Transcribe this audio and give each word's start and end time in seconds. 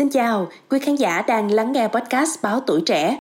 Xin 0.00 0.10
chào, 0.10 0.48
quý 0.70 0.78
khán 0.78 0.96
giả 0.96 1.22
đang 1.22 1.50
lắng 1.50 1.72
nghe 1.72 1.88
podcast 1.88 2.42
Báo 2.42 2.60
Tuổi 2.66 2.82
Trẻ. 2.86 3.18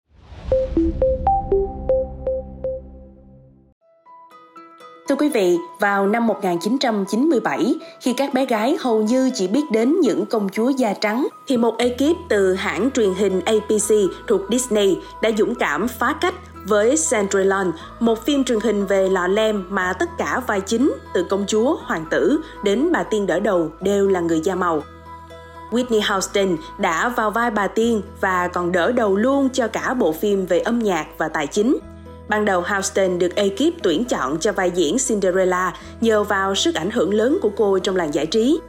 Thưa 5.10 5.16
quý 5.20 5.30
vị, 5.30 5.58
vào 5.80 6.08
năm 6.08 6.28
1997, 6.28 7.76
khi 8.02 8.14
các 8.14 8.34
bé 8.34 8.46
gái 8.46 8.78
hầu 8.80 9.02
như 9.02 9.32
chỉ 9.34 9.48
biết 9.48 9.62
đến 9.72 9.96
những 10.02 10.26
công 10.26 10.50
chúa 10.50 10.70
da 10.70 10.94
trắng, 10.94 11.28
thì 11.48 11.58
một 11.58 11.76
ekip 11.78 12.18
từ 12.30 12.54
hãng 12.54 12.90
truyền 12.92 13.14
hình 13.14 13.42
APC 13.46 13.96
thuộc 14.28 14.42
Disney 14.52 14.98
đã 15.22 15.32
dũng 15.38 15.56
cảm 15.56 15.88
phá 15.88 16.16
cách 16.22 16.34
với 16.68 16.96
Cinderella, 17.12 17.66
một 18.00 18.26
phim 18.26 18.44
truyền 18.44 18.60
hình 18.60 18.86
về 18.86 19.10
lọ 19.10 19.28
lem 19.28 19.66
mà 19.70 19.94
tất 20.00 20.10
cả 20.18 20.42
vai 20.48 20.62
chính, 20.62 20.94
từ 21.14 21.24
công 21.24 21.46
chúa, 21.48 21.78
hoàng 21.84 22.06
tử 22.10 22.40
đến 22.64 22.92
bà 22.92 23.04
tiên 23.04 23.28
đỡ 23.28 23.40
đầu 23.40 23.72
đều 23.82 24.08
là 24.08 24.20
người 24.20 24.40
da 24.44 24.56
màu. 24.56 24.82
Whitney 25.72 26.02
Houston 26.10 26.58
đã 26.78 27.10
vào 27.10 27.32
vai 27.32 27.52
bà 27.52 27.68
tiên 27.68 28.02
và 28.22 28.48
còn 28.48 28.72
đỡ 28.72 28.92
đầu 28.92 29.16
luôn 29.16 29.50
cho 29.50 29.68
cả 29.68 29.94
bộ 29.94 30.12
phim 30.12 30.46
về 30.46 30.60
âm 30.60 30.80
nhạc 30.80 31.08
và 31.18 31.30
tài 31.30 31.48
chính. 31.48 31.78
Ban 32.30 32.46
đầu, 32.46 32.62
Houston 32.62 33.20
được 33.20 33.36
ekip 33.36 33.74
tuyển 33.84 34.06
chọn 34.06 34.40
cho 34.40 34.52
vai 34.52 34.72
diễn 34.72 34.98
Cinderella 35.08 35.74
nhờ 36.02 36.24
vào 36.24 36.56
sức 36.56 36.76
ảnh 36.76 36.92
hưởng 36.92 37.14
lớn 37.14 37.38
của 37.42 37.52
cô 37.58 37.80
trong 37.80 37.96
làng 37.96 38.14
giải 38.14 38.26
trí. 38.26 38.60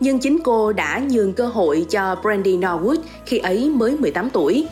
Nhưng 0.00 0.18
chính 0.18 0.38
cô 0.44 0.72
đã 0.72 1.00
nhường 1.10 1.32
cơ 1.32 1.46
hội 1.46 1.86
cho 1.90 2.16
Brandy 2.22 2.58
Norwood 2.58 2.96
khi 3.26 3.38
ấy 3.38 3.70
mới 3.70 3.96
18 3.98 4.30
tuổi. 4.30 4.66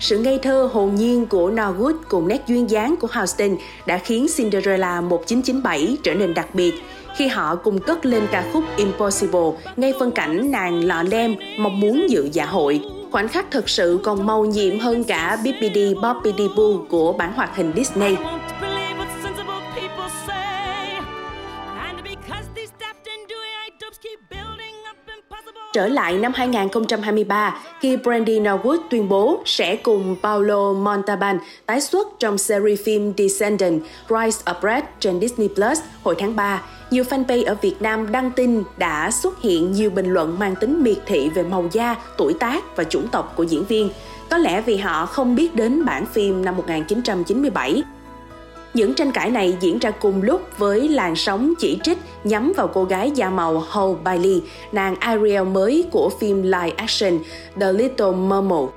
Sự 0.00 0.18
ngây 0.18 0.38
thơ 0.38 0.70
hồn 0.72 0.94
nhiên 0.94 1.26
của 1.26 1.50
Norwood 1.50 1.94
cùng 2.08 2.28
nét 2.28 2.42
duyên 2.46 2.70
dáng 2.70 2.94
của 3.00 3.08
Houston 3.10 3.56
đã 3.86 3.98
khiến 3.98 4.26
Cinderella 4.36 5.00
1997 5.00 5.96
trở 6.02 6.14
nên 6.14 6.34
đặc 6.34 6.54
biệt 6.54 6.74
khi 7.18 7.28
họ 7.28 7.56
cùng 7.56 7.78
cất 7.78 8.06
lên 8.06 8.26
ca 8.32 8.44
khúc 8.52 8.64
Impossible, 8.76 9.50
ngay 9.76 9.92
phân 9.98 10.10
cảnh 10.10 10.50
nàng 10.50 10.84
lọ 10.84 11.02
lem, 11.02 11.36
mong 11.58 11.80
muốn 11.80 12.06
dự 12.10 12.28
dạ 12.32 12.46
hội. 12.46 12.80
Khoảnh 13.10 13.28
khắc 13.28 13.50
thật 13.50 13.68
sự 13.68 14.00
còn 14.02 14.26
màu 14.26 14.44
nhiệm 14.44 14.78
hơn 14.78 15.04
cả 15.04 15.38
Bippity 15.44 15.94
Boppity 15.94 16.48
Boo 16.56 16.84
của 16.88 17.12
bản 17.12 17.32
hoạt 17.32 17.56
hình 17.56 17.72
Disney. 17.76 18.16
Trở 25.78 25.88
lại 25.88 26.18
năm 26.18 26.32
2023, 26.34 27.56
khi 27.80 27.96
Brandy 27.96 28.40
Norwood 28.40 28.78
tuyên 28.90 29.08
bố 29.08 29.42
sẽ 29.44 29.76
cùng 29.76 30.16
Paulo 30.22 30.72
Montalban 30.72 31.38
tái 31.66 31.80
xuất 31.80 32.08
trong 32.18 32.38
series 32.38 32.80
phim 32.84 33.12
Descendant 33.18 33.82
Rise 34.08 34.42
of 34.44 34.54
Red 34.62 34.84
trên 35.00 35.20
Disney 35.20 35.48
Plus 35.48 35.80
hồi 36.02 36.14
tháng 36.18 36.36
3, 36.36 36.62
nhiều 36.90 37.04
fanpage 37.04 37.46
ở 37.46 37.56
Việt 37.62 37.82
Nam 37.82 38.12
đăng 38.12 38.30
tin 38.30 38.62
đã 38.76 39.10
xuất 39.10 39.42
hiện 39.42 39.72
nhiều 39.72 39.90
bình 39.90 40.12
luận 40.12 40.38
mang 40.38 40.54
tính 40.56 40.82
miệt 40.82 40.98
thị 41.06 41.28
về 41.28 41.42
màu 41.42 41.68
da, 41.72 41.96
tuổi 42.16 42.34
tác 42.40 42.76
và 42.76 42.84
chủng 42.84 43.08
tộc 43.08 43.32
của 43.36 43.42
diễn 43.42 43.64
viên. 43.64 43.90
Có 44.30 44.38
lẽ 44.38 44.60
vì 44.60 44.76
họ 44.76 45.06
không 45.06 45.34
biết 45.34 45.54
đến 45.54 45.84
bản 45.84 46.06
phim 46.06 46.44
năm 46.44 46.56
1997 46.56 47.82
những 48.74 48.94
tranh 48.94 49.12
cãi 49.12 49.30
này 49.30 49.56
diễn 49.60 49.78
ra 49.78 49.90
cùng 49.90 50.22
lúc 50.22 50.40
với 50.58 50.88
làn 50.88 51.16
sóng 51.16 51.54
chỉ 51.58 51.78
trích 51.82 51.98
nhắm 52.24 52.52
vào 52.56 52.68
cô 52.68 52.84
gái 52.84 53.10
da 53.10 53.30
màu 53.30 53.64
Hope 53.68 54.00
Bailey, 54.04 54.42
nàng 54.72 54.96
Ariel 55.00 55.42
mới 55.42 55.84
của 55.90 56.10
phim 56.20 56.42
live 56.42 56.72
action 56.76 57.18
The 57.60 57.72
Little 57.72 58.12
Mermaid. 58.12 58.68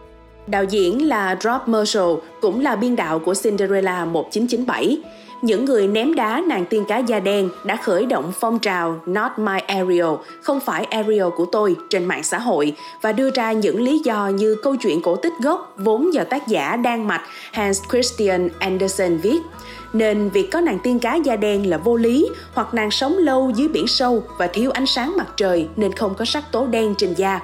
Đạo 0.47 0.64
diễn 0.64 1.08
là 1.08 1.38
Rob 1.42 1.62
Marshall, 1.66 2.14
cũng 2.42 2.59
là 2.59 2.75
biên 2.75 2.95
đạo 2.95 3.19
của 3.19 3.34
Cinderella 3.44 4.06
1997. 4.06 4.97
Những 5.42 5.66
người 5.66 5.88
ném 5.88 6.16
đá 6.16 6.44
nàng 6.47 6.66
tiên 6.66 6.86
cá 6.88 6.97
da 6.97 7.20
đen 7.20 7.50
đã 7.64 7.75
khởi 7.75 8.06
động 8.06 8.31
phong 8.39 8.59
trào 8.59 9.00
Not 9.06 9.31
My 9.38 9.59
Ariel, 9.67 10.06
không 10.42 10.59
phải 10.59 10.86
Ariel 10.86 11.30
của 11.36 11.45
tôi 11.45 11.75
trên 11.89 12.06
mạng 12.06 12.23
xã 12.23 12.39
hội 12.39 12.75
và 13.02 13.11
đưa 13.11 13.31
ra 13.31 13.52
những 13.52 13.81
lý 13.81 14.00
do 14.00 14.28
như 14.28 14.56
câu 14.64 14.75
chuyện 14.75 15.02
cổ 15.02 15.16
tích 15.16 15.34
gốc 15.44 15.73
vốn 15.78 16.14
do 16.14 16.23
tác 16.23 16.47
giả 16.47 16.75
Đan 16.75 17.08
Mạch 17.08 17.22
Hans 17.53 17.81
Christian 17.92 18.50
Andersen 18.59 19.17
viết 19.17 19.39
nên 19.94 20.30
việc 20.30 20.52
có 20.52 20.62
nàng 20.62 20.80
tiên 20.84 21.00
cá 21.00 21.16
da 21.16 21.35
đen 21.35 21.69
là 21.69 21.78
vô 21.78 21.96
lý 21.96 22.30
hoặc 22.53 22.74
nàng 22.74 22.91
sống 22.91 23.18
lâu 23.18 23.51
dưới 23.56 23.68
biển 23.68 23.88
sâu 23.88 24.24
và 24.38 24.47
thiếu 24.47 24.72
ánh 24.72 24.85
sáng 24.85 25.18
mặt 25.18 25.28
trời 25.38 25.68
nên 25.75 25.94
không 25.94 26.16
có 26.16 26.25
sắc 26.25 26.51
tố 26.51 26.68
đen 26.68 26.96
trên 26.97 27.13
da. 27.13 27.40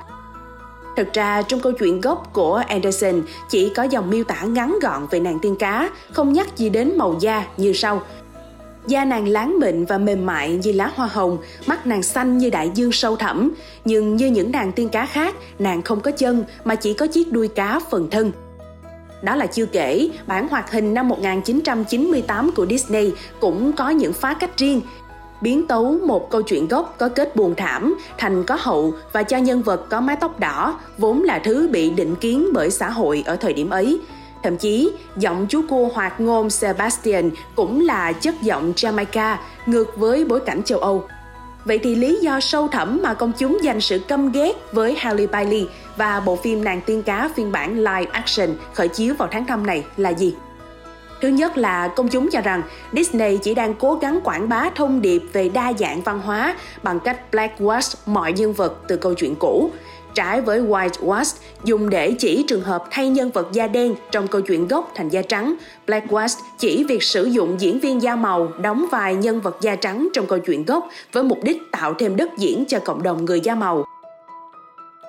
Thực 0.98 1.14
ra 1.14 1.42
trong 1.42 1.60
câu 1.60 1.72
chuyện 1.72 2.02
gốc 2.02 2.30
của 2.34 2.64
Anderson 2.68 3.22
chỉ 3.50 3.70
có 3.70 3.84
dòng 3.84 4.10
miêu 4.10 4.24
tả 4.24 4.42
ngắn 4.42 4.80
gọn 4.82 5.08
về 5.12 5.20
nàng 5.20 5.40
tiên 5.40 5.56
cá, 5.56 5.90
không 6.12 6.34
nhắc 6.34 6.58
gì 6.58 6.70
đến 6.70 6.98
màu 6.98 7.16
da 7.20 7.46
như 7.58 7.74
sau. 7.74 8.02
Da 8.88 9.06
nàng 9.06 9.28
láng 9.28 9.60
mịn 9.60 9.86
và 9.86 9.98
mềm 9.98 10.26
mại 10.26 10.60
như 10.64 10.72
lá 10.72 10.92
hoa 10.96 11.08
hồng, 11.08 11.38
mắt 11.66 11.88
nàng 11.88 12.04
xanh 12.04 12.38
như 12.38 12.50
đại 12.50 12.72
dương 12.74 12.92
sâu 12.92 13.16
thẳm, 13.16 13.54
nhưng 13.86 14.16
như 14.16 14.28
những 14.28 14.52
nàng 14.52 14.72
tiên 14.72 14.90
cá 14.90 15.06
khác, 15.06 15.36
nàng 15.60 15.82
không 15.82 16.02
có 16.02 16.12
chân 16.12 16.44
mà 16.64 16.76
chỉ 16.76 16.94
có 16.94 17.08
chiếc 17.08 17.32
đuôi 17.32 17.48
cá 17.48 17.80
phần 17.92 18.10
thân. 18.10 18.32
Đó 19.22 19.36
là 19.36 19.46
chưa 19.46 19.66
kể, 19.66 20.10
bản 20.28 20.48
hoạt 20.48 20.72
hình 20.72 20.94
năm 20.94 21.08
1998 21.08 22.52
của 22.56 22.66
Disney 22.66 23.12
cũng 23.40 23.74
có 23.74 23.90
những 23.90 24.14
phá 24.14 24.34
cách 24.34 24.58
riêng, 24.58 24.82
biến 25.42 25.68
tấu 25.68 25.98
một 26.06 26.30
câu 26.30 26.42
chuyện 26.42 26.68
gốc 26.68 26.96
có 26.98 27.10
kết 27.10 27.36
buồn 27.36 27.56
thảm 27.56 27.98
thành 28.18 28.44
có 28.44 28.58
hậu 28.60 28.94
và 29.14 29.24
cho 29.24 29.38
nhân 29.38 29.62
vật 29.62 29.90
có 29.90 30.02
mái 30.02 30.16
tóc 30.16 30.40
đỏ 30.40 30.80
vốn 30.98 31.24
là 31.24 31.40
thứ 31.40 31.70
bị 31.72 31.90
định 31.90 32.16
kiến 32.16 32.48
bởi 32.54 32.72
xã 32.72 32.90
hội 32.90 33.24
ở 33.26 33.36
thời 33.36 33.54
điểm 33.54 33.70
ấy. 33.70 34.00
Thậm 34.44 34.58
chí, 34.58 34.92
giọng 35.18 35.46
chú 35.50 35.62
cua 35.70 35.90
hoạt 35.94 36.22
ngôn 36.22 36.50
Sebastian 36.50 37.32
cũng 37.56 37.86
là 37.86 38.12
chất 38.12 38.42
giọng 38.42 38.74
Jamaica, 38.76 39.36
ngược 39.66 39.98
với 39.98 40.26
bối 40.26 40.40
cảnh 40.40 40.64
châu 40.64 40.80
Âu. 40.80 41.04
Vậy 41.66 41.80
thì 41.84 41.96
lý 41.96 42.20
do 42.22 42.40
sâu 42.40 42.68
thẳm 42.68 43.00
mà 43.04 43.14
công 43.14 43.32
chúng 43.38 43.58
dành 43.64 43.82
sự 43.82 44.00
căm 44.00 44.32
ghét 44.32 44.54
với 44.72 44.96
Halle 44.96 45.28
Bailey 45.28 45.68
và 45.98 46.20
bộ 46.20 46.36
phim 46.36 46.64
Nàng 46.64 46.82
tiên 46.86 47.04
cá 47.04 47.30
phiên 47.36 47.52
bản 47.52 47.78
live 47.78 48.12
action 48.12 48.50
khởi 48.74 48.88
chiếu 48.88 49.14
vào 49.18 49.30
tháng 49.32 49.46
5 49.46 49.66
này 49.66 49.86
là 49.98 50.10
gì? 50.10 50.36
Thứ 51.22 51.28
nhất 51.28 51.58
là 51.58 51.88
công 51.88 52.08
chúng 52.08 52.30
cho 52.32 52.42
rằng 52.42 52.62
Disney 52.94 53.38
chỉ 53.38 53.54
đang 53.54 53.74
cố 53.74 53.96
gắng 53.96 54.20
quảng 54.24 54.50
bá 54.50 54.70
thông 54.76 55.02
điệp 55.02 55.24
về 55.34 55.50
đa 55.50 55.74
dạng 55.80 56.02
văn 56.02 56.20
hóa 56.20 56.56
bằng 56.84 57.00
cách 57.00 57.22
blackwash 57.32 57.96
mọi 58.06 58.34
nhân 58.34 58.54
vật 58.54 58.78
từ 58.88 58.98
câu 58.98 59.14
chuyện 59.14 59.36
cũ, 59.36 59.72
trái 60.14 60.42
với 60.42 60.62
whitewash 60.62 61.38
dùng 61.64 61.90
để 61.90 62.12
chỉ 62.20 62.46
trường 62.48 62.62
hợp 62.62 62.84
thay 62.92 63.10
nhân 63.10 63.32
vật 63.32 63.48
da 63.52 63.68
đen 63.68 63.96
trong 64.12 64.28
câu 64.28 64.42
chuyện 64.42 64.68
gốc 64.68 64.92
thành 64.96 65.10
da 65.10 65.22
trắng. 65.22 65.56
Blackwash 65.88 66.40
chỉ 66.58 66.84
việc 66.84 67.04
sử 67.04 67.26
dụng 67.26 67.56
diễn 67.60 67.80
viên 67.80 68.02
da 68.02 68.16
màu 68.16 68.48
đóng 68.62 68.86
vai 68.92 69.16
nhân 69.16 69.42
vật 69.42 69.58
da 69.62 69.76
trắng 69.76 70.08
trong 70.14 70.26
câu 70.26 70.40
chuyện 70.40 70.66
gốc 70.66 70.90
với 71.14 71.24
mục 71.24 71.40
đích 71.44 71.62
tạo 71.72 71.94
thêm 71.94 72.16
đất 72.16 72.38
diễn 72.38 72.66
cho 72.66 72.80
cộng 72.80 73.04
đồng 73.04 73.26
người 73.26 73.40
da 73.40 73.56
màu. 73.56 73.86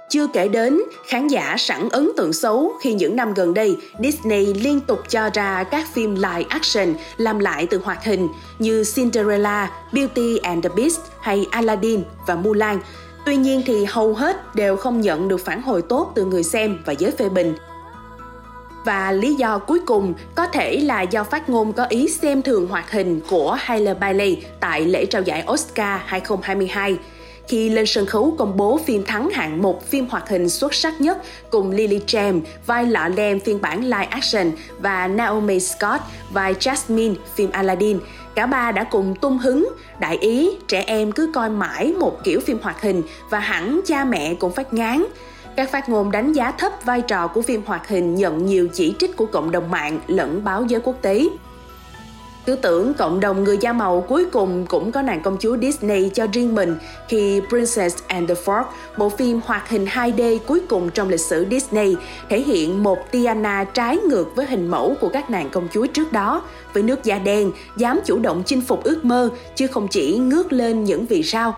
Chưa 0.09 0.27
kể 0.27 0.49
đến, 0.49 0.81
khán 1.07 1.29
giả 1.29 1.57
sẵn 1.59 1.89
ấn 1.89 2.11
tượng 2.17 2.33
xấu 2.33 2.73
khi 2.81 2.95
những 2.95 3.17
năm 3.17 3.35
gần 3.35 3.55
đây 3.55 3.77
Disney 4.01 4.55
liên 4.55 4.81
tục 4.81 4.99
cho 5.09 5.31
ra 5.35 5.65
các 5.65 5.87
phim 5.93 6.15
live 6.15 6.45
action 6.49 6.95
làm 7.17 7.39
lại 7.39 7.67
từ 7.71 7.81
hoạt 7.85 8.05
hình 8.05 8.29
như 8.59 8.85
Cinderella, 8.95 9.71
Beauty 9.93 10.39
and 10.39 10.65
the 10.65 10.71
Beast 10.77 11.01
hay 11.21 11.47
Aladdin 11.51 12.03
và 12.27 12.37
Mulan. 12.37 12.79
Tuy 13.25 13.37
nhiên 13.37 13.63
thì 13.67 13.85
hầu 13.85 14.15
hết 14.15 14.55
đều 14.55 14.77
không 14.77 15.01
nhận 15.01 15.29
được 15.29 15.45
phản 15.45 15.63
hồi 15.63 15.83
tốt 15.83 16.13
từ 16.15 16.25
người 16.25 16.43
xem 16.43 16.79
và 16.85 16.93
giới 16.93 17.11
phê 17.11 17.29
bình. 17.29 17.55
Và 18.85 19.13
lý 19.13 19.35
do 19.35 19.59
cuối 19.59 19.81
cùng 19.87 20.15
có 20.35 20.47
thể 20.47 20.81
là 20.81 21.03
do 21.03 21.25
phát 21.25 21.49
ngôn 21.49 21.73
có 21.73 21.85
ý 21.85 22.09
xem 22.09 22.43
thường 22.43 22.67
hoạt 22.67 22.91
hình 22.91 23.21
của 23.31 23.53
Halle 23.59 23.95
Bailey 23.95 24.43
tại 24.61 24.81
lễ 24.81 25.07
trao 25.07 25.23
giải 25.23 25.45
Oscar 25.53 26.01
2022 26.05 26.99
khi 27.49 27.69
lên 27.69 27.87
sân 27.87 28.07
khấu 28.07 28.35
công 28.39 28.57
bố 28.57 28.81
phim 28.85 29.05
thắng 29.05 29.31
hạng 29.31 29.63
một 29.63 29.91
phim 29.91 30.07
hoạt 30.07 30.29
hình 30.29 30.49
xuất 30.49 30.75
sắc 30.75 31.01
nhất 31.01 31.19
cùng 31.51 31.71
Lily 31.71 32.01
James 32.07 32.41
vai 32.67 32.87
lọ 32.87 33.09
lem 33.09 33.41
phiên 33.41 33.61
bản 33.61 33.85
live 33.85 34.09
action 34.11 34.51
và 34.79 35.09
Naomi 35.09 35.61
Scott 35.61 36.03
vai 36.33 36.55
Jasmine 36.55 37.15
phim 37.35 37.51
Aladdin. 37.51 37.99
Cả 38.35 38.47
ba 38.47 38.73
đã 38.73 38.85
cùng 38.85 39.15
tung 39.15 39.39
hứng, 39.39 39.69
đại 40.01 40.17
ý 40.17 40.51
trẻ 40.69 40.85
em 40.87 41.13
cứ 41.13 41.31
coi 41.35 41.51
mãi 41.51 41.95
một 42.01 42.25
kiểu 42.25 42.41
phim 42.41 42.59
hoạt 42.63 42.83
hình 42.83 43.03
và 43.31 43.39
hẳn 43.39 43.81
cha 43.87 44.05
mẹ 44.05 44.35
cũng 44.35 44.53
phát 44.53 44.75
ngán. 44.75 45.05
Các 45.57 45.71
phát 45.71 45.89
ngôn 45.89 46.11
đánh 46.11 46.33
giá 46.33 46.51
thấp 46.51 46.73
vai 46.85 47.01
trò 47.01 47.27
của 47.27 47.43
phim 47.43 47.63
hoạt 47.67 47.89
hình 47.89 48.15
nhận 48.15 48.47
nhiều 48.47 48.69
chỉ 48.73 48.95
trích 48.99 49.17
của 49.17 49.27
cộng 49.27 49.51
đồng 49.51 49.71
mạng 49.71 50.01
lẫn 50.07 50.45
báo 50.45 50.65
giới 50.65 50.81
quốc 50.81 50.97
tế. 51.03 51.29
Tư 52.49 52.57
tưởng 52.57 52.95
cộng 52.95 53.21
đồng 53.21 53.45
người 53.45 53.59
da 53.61 53.73
màu 53.73 54.01
cuối 54.09 54.27
cùng 54.33 54.67
cũng 54.69 54.93
có 54.93 55.03
nàng 55.03 55.23
công 55.23 55.37
chúa 55.41 55.57
Disney 55.63 56.11
cho 56.15 56.27
riêng 56.33 56.55
mình 56.55 56.77
khi 57.09 57.41
Princess 57.49 57.97
and 58.07 58.29
the 58.29 58.35
Frog, 58.35 58.65
bộ 58.99 59.09
phim 59.09 59.41
hoạt 59.45 59.69
hình 59.69 59.85
2D 59.85 60.39
cuối 60.47 60.61
cùng 60.69 60.91
trong 60.91 61.09
lịch 61.09 61.21
sử 61.21 61.47
Disney, 61.51 61.97
thể 62.29 62.41
hiện 62.41 62.83
một 62.83 62.99
Tiana 63.11 63.65
trái 63.65 63.97
ngược 63.97 64.37
với 64.37 64.47
hình 64.47 64.67
mẫu 64.67 64.95
của 65.01 65.09
các 65.09 65.31
nàng 65.31 65.51
công 65.51 65.69
chúa 65.73 65.87
trước 65.87 66.13
đó, 66.13 66.43
với 66.73 66.83
nước 66.83 67.05
da 67.05 67.19
đen, 67.19 67.53
dám 67.77 68.01
chủ 68.05 68.19
động 68.19 68.43
chinh 68.47 68.61
phục 68.61 68.85
ước 68.85 69.05
mơ, 69.05 69.31
chứ 69.55 69.67
không 69.67 69.89
chỉ 69.89 70.19
ngước 70.19 70.53
lên 70.53 70.85
những 70.85 71.07
vì 71.07 71.23
sao. 71.23 71.55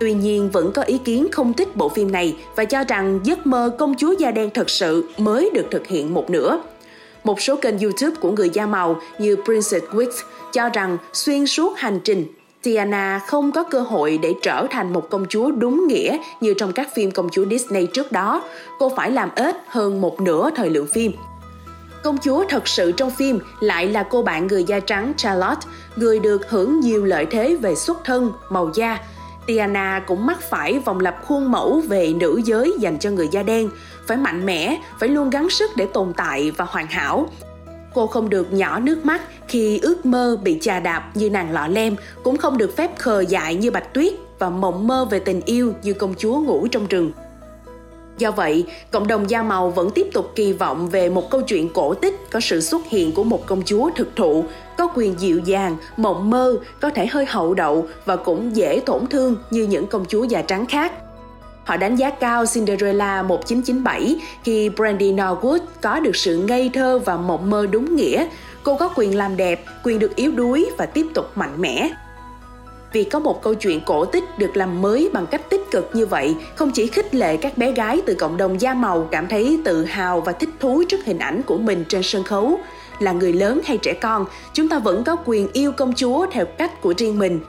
Tuy 0.00 0.14
nhiên 0.14 0.50
vẫn 0.50 0.72
có 0.72 0.82
ý 0.82 0.98
kiến 0.98 1.26
không 1.32 1.52
thích 1.52 1.76
bộ 1.76 1.88
phim 1.88 2.12
này 2.12 2.36
và 2.56 2.64
cho 2.64 2.84
rằng 2.88 3.20
giấc 3.24 3.46
mơ 3.46 3.70
công 3.78 3.94
chúa 3.98 4.14
da 4.18 4.30
đen 4.30 4.50
thật 4.54 4.70
sự 4.70 5.08
mới 5.18 5.50
được 5.54 5.66
thực 5.70 5.86
hiện 5.86 6.14
một 6.14 6.30
nửa. 6.30 6.60
Một 7.24 7.40
số 7.40 7.56
kênh 7.56 7.78
YouTube 7.78 8.16
của 8.20 8.32
người 8.32 8.50
da 8.50 8.66
màu 8.66 9.00
như 9.18 9.36
Princess 9.44 9.86
Wigs 9.86 10.22
cho 10.52 10.68
rằng 10.68 10.98
xuyên 11.12 11.46
suốt 11.46 11.76
hành 11.76 12.00
trình 12.04 12.26
Tiana 12.62 13.20
không 13.26 13.52
có 13.52 13.62
cơ 13.62 13.80
hội 13.80 14.18
để 14.22 14.34
trở 14.42 14.66
thành 14.70 14.92
một 14.92 15.10
công 15.10 15.26
chúa 15.28 15.50
đúng 15.50 15.86
nghĩa 15.88 16.18
như 16.40 16.54
trong 16.54 16.72
các 16.72 16.94
phim 16.94 17.10
công 17.10 17.28
chúa 17.32 17.44
Disney 17.50 17.86
trước 17.86 18.12
đó. 18.12 18.42
Cô 18.78 18.92
phải 18.96 19.10
làm 19.10 19.30
ít 19.36 19.56
hơn 19.66 20.00
một 20.00 20.20
nửa 20.20 20.50
thời 20.56 20.70
lượng 20.70 20.86
phim. 20.86 21.12
Công 22.02 22.18
chúa 22.18 22.44
thật 22.48 22.68
sự 22.68 22.92
trong 22.92 23.10
phim 23.10 23.38
lại 23.60 23.88
là 23.88 24.02
cô 24.02 24.22
bạn 24.22 24.46
người 24.46 24.64
da 24.64 24.80
trắng 24.80 25.12
Charlotte, 25.16 25.68
người 25.96 26.18
được 26.18 26.50
hưởng 26.50 26.80
nhiều 26.80 27.04
lợi 27.04 27.26
thế 27.26 27.56
về 27.56 27.74
xuất 27.74 28.04
thân, 28.04 28.32
màu 28.50 28.70
da. 28.74 28.98
Tiana 29.46 30.02
cũng 30.06 30.26
mắc 30.26 30.38
phải 30.50 30.78
vòng 30.78 31.00
lặp 31.00 31.26
khuôn 31.26 31.50
mẫu 31.50 31.82
về 31.88 32.12
nữ 32.12 32.40
giới 32.44 32.74
dành 32.78 32.98
cho 32.98 33.10
người 33.10 33.28
da 33.32 33.42
đen, 33.42 33.70
phải 34.08 34.16
mạnh 34.16 34.46
mẽ, 34.46 34.80
phải 35.00 35.08
luôn 35.08 35.30
gắng 35.30 35.50
sức 35.50 35.70
để 35.76 35.86
tồn 35.92 36.12
tại 36.16 36.50
và 36.50 36.64
hoàn 36.64 36.86
hảo. 36.86 37.28
Cô 37.94 38.06
không 38.06 38.30
được 38.30 38.52
nhỏ 38.52 38.80
nước 38.80 39.04
mắt 39.04 39.22
khi 39.48 39.78
ước 39.78 40.06
mơ 40.06 40.38
bị 40.42 40.58
chà 40.60 40.80
đạp 40.80 41.10
như 41.14 41.30
nàng 41.30 41.52
lọ 41.52 41.66
lem, 41.66 41.96
cũng 42.24 42.36
không 42.36 42.58
được 42.58 42.76
phép 42.76 42.98
khờ 42.98 43.20
dại 43.20 43.54
như 43.54 43.70
bạch 43.70 43.94
tuyết 43.94 44.12
và 44.38 44.50
mộng 44.50 44.86
mơ 44.86 45.06
về 45.10 45.18
tình 45.18 45.40
yêu 45.44 45.74
như 45.82 45.92
công 45.92 46.14
chúa 46.18 46.40
ngủ 46.40 46.66
trong 46.70 46.86
rừng. 46.86 47.12
Do 48.18 48.30
vậy, 48.30 48.66
cộng 48.90 49.06
đồng 49.06 49.30
da 49.30 49.42
màu 49.42 49.70
vẫn 49.70 49.90
tiếp 49.90 50.06
tục 50.12 50.32
kỳ 50.34 50.52
vọng 50.52 50.90
về 50.90 51.10
một 51.10 51.30
câu 51.30 51.40
chuyện 51.40 51.68
cổ 51.74 51.94
tích 51.94 52.30
có 52.30 52.40
sự 52.40 52.60
xuất 52.60 52.86
hiện 52.86 53.12
của 53.12 53.24
một 53.24 53.46
công 53.46 53.62
chúa 53.64 53.90
thực 53.96 54.16
thụ, 54.16 54.44
có 54.78 54.88
quyền 54.94 55.14
dịu 55.20 55.38
dàng, 55.38 55.76
mộng 55.96 56.30
mơ, 56.30 56.56
có 56.80 56.90
thể 56.90 57.06
hơi 57.06 57.26
hậu 57.26 57.54
đậu 57.54 57.86
và 58.04 58.16
cũng 58.16 58.56
dễ 58.56 58.80
tổn 58.86 59.06
thương 59.06 59.36
như 59.50 59.62
những 59.62 59.86
công 59.86 60.04
chúa 60.08 60.24
da 60.24 60.42
trắng 60.42 60.66
khác. 60.66 60.92
Họ 61.68 61.76
đánh 61.76 61.96
giá 61.96 62.10
cao 62.10 62.44
Cinderella 62.46 63.22
1997 63.22 64.16
khi 64.44 64.68
Brandy 64.68 65.12
Norwood 65.12 65.58
có 65.80 66.00
được 66.00 66.16
sự 66.16 66.36
ngây 66.36 66.70
thơ 66.74 66.98
và 66.98 67.16
mộng 67.16 67.50
mơ 67.50 67.66
đúng 67.70 67.96
nghĩa. 67.96 68.26
Cô 68.62 68.76
có 68.76 68.88
quyền 68.96 69.16
làm 69.16 69.36
đẹp, 69.36 69.64
quyền 69.84 69.98
được 69.98 70.16
yếu 70.16 70.30
đuối 70.30 70.70
và 70.78 70.86
tiếp 70.86 71.06
tục 71.14 71.30
mạnh 71.34 71.60
mẽ. 71.60 71.90
Vì 72.92 73.04
có 73.04 73.18
một 73.18 73.42
câu 73.42 73.54
chuyện 73.54 73.80
cổ 73.86 74.04
tích 74.04 74.24
được 74.38 74.56
làm 74.56 74.82
mới 74.82 75.10
bằng 75.12 75.26
cách 75.26 75.50
tích 75.50 75.70
cực 75.70 75.90
như 75.92 76.06
vậy, 76.06 76.36
không 76.54 76.70
chỉ 76.70 76.86
khích 76.86 77.14
lệ 77.14 77.36
các 77.36 77.58
bé 77.58 77.72
gái 77.72 78.02
từ 78.06 78.14
cộng 78.14 78.36
đồng 78.36 78.60
da 78.60 78.74
màu 78.74 79.08
cảm 79.10 79.28
thấy 79.28 79.60
tự 79.64 79.84
hào 79.84 80.20
và 80.20 80.32
thích 80.32 80.50
thú 80.60 80.82
trước 80.88 81.04
hình 81.04 81.18
ảnh 81.18 81.42
của 81.42 81.58
mình 81.58 81.84
trên 81.88 82.02
sân 82.02 82.24
khấu, 82.24 82.58
là 82.98 83.12
người 83.12 83.32
lớn 83.32 83.60
hay 83.64 83.76
trẻ 83.76 83.92
con, 83.92 84.26
chúng 84.52 84.68
ta 84.68 84.78
vẫn 84.78 85.04
có 85.04 85.16
quyền 85.24 85.48
yêu 85.52 85.72
công 85.72 85.92
chúa 85.94 86.26
theo 86.30 86.46
cách 86.46 86.80
của 86.80 86.94
riêng 86.96 87.18
mình 87.18 87.40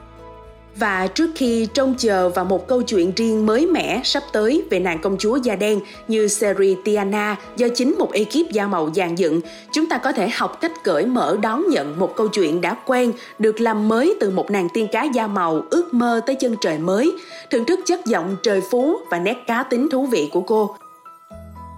và 0.76 1.06
trước 1.06 1.30
khi 1.34 1.66
trông 1.74 1.94
chờ 1.98 2.28
vào 2.28 2.44
một 2.44 2.68
câu 2.68 2.82
chuyện 2.82 3.12
riêng 3.16 3.46
mới 3.46 3.66
mẻ 3.66 4.00
sắp 4.04 4.22
tới 4.32 4.62
về 4.70 4.80
nàng 4.80 4.98
công 4.98 5.18
chúa 5.18 5.36
da 5.36 5.56
đen 5.56 5.80
như 6.08 6.28
series 6.28 6.78
Tiana 6.84 7.36
do 7.56 7.66
chính 7.74 7.98
một 7.98 8.12
ekip 8.12 8.50
da 8.52 8.66
màu 8.66 8.90
dàn 8.94 9.14
dựng, 9.14 9.40
chúng 9.72 9.86
ta 9.86 9.98
có 9.98 10.12
thể 10.12 10.28
học 10.28 10.60
cách 10.60 10.72
cởi 10.84 11.06
mở 11.06 11.36
đón 11.42 11.64
nhận 11.68 11.98
một 11.98 12.16
câu 12.16 12.28
chuyện 12.28 12.60
đã 12.60 12.76
quen 12.86 13.12
được 13.38 13.60
làm 13.60 13.88
mới 13.88 14.16
từ 14.20 14.30
một 14.30 14.50
nàng 14.50 14.68
tiên 14.74 14.88
cá 14.92 15.04
da 15.04 15.26
màu 15.26 15.62
ước 15.70 15.94
mơ 15.94 16.20
tới 16.26 16.36
chân 16.36 16.56
trời 16.60 16.78
mới, 16.78 17.12
thưởng 17.50 17.64
thức 17.64 17.80
chất 17.86 18.06
giọng 18.06 18.36
trời 18.42 18.60
phú 18.70 18.96
và 19.10 19.18
nét 19.18 19.36
cá 19.46 19.62
tính 19.62 19.88
thú 19.90 20.06
vị 20.06 20.28
của 20.32 20.40
cô. 20.40 20.76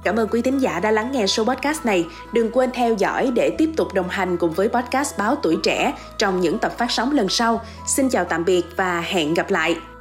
Cảm 0.02 0.16
ơn 0.16 0.28
quý 0.28 0.42
thính 0.42 0.58
giả 0.58 0.80
đã 0.80 0.90
lắng 0.90 1.12
nghe 1.12 1.26
số 1.26 1.44
podcast 1.44 1.84
này. 1.84 2.06
Đừng 2.32 2.50
quên 2.52 2.70
theo 2.74 2.94
dõi 2.94 3.30
để 3.34 3.54
tiếp 3.58 3.70
tục 3.76 3.94
đồng 3.94 4.08
hành 4.08 4.36
cùng 4.36 4.52
với 4.52 4.68
podcast 4.68 5.18
Báo 5.18 5.36
Tuổi 5.42 5.56
Trẻ 5.62 5.94
trong 6.18 6.40
những 6.40 6.58
tập 6.58 6.72
phát 6.78 6.90
sóng 6.90 7.12
lần 7.12 7.28
sau. 7.28 7.60
Xin 7.86 8.08
chào 8.08 8.24
tạm 8.24 8.44
biệt 8.44 8.62
và 8.76 9.00
hẹn 9.00 9.34
gặp 9.34 9.50
lại! 9.50 9.91